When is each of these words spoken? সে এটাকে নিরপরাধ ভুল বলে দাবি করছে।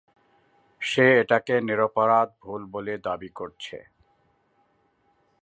সে 0.81 1.05
এটাকে 1.21 1.55
নিরপরাধ 1.61 2.27
ভুল 2.41 2.61
বলে 2.73 2.93
দাবি 3.05 3.29
করছে। 3.35 3.77